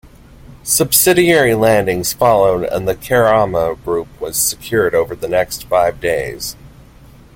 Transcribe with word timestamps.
Subsidiary 0.63 1.53
landings 1.53 2.11
followed, 2.11 2.63
and 2.63 2.87
the 2.87 2.95
Kerama 2.95 3.75
group 3.83 4.07
was 4.19 4.35
secured 4.35 4.95
over 4.95 5.15
the 5.15 5.27
next 5.27 5.65
five 5.67 5.99
days. 6.01 6.55